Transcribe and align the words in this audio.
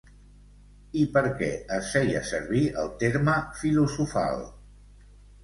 I 1.01 1.03
per 1.17 1.21
què 1.41 1.49
es 1.75 1.91
feia 1.97 2.23
servir 2.31 2.63
el 2.85 2.91
terme 3.05 3.37
“filosofal”? 3.61 4.43